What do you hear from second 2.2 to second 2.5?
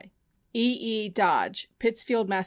Mass.